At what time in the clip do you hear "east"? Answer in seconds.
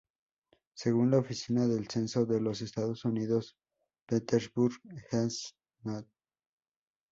5.11-5.49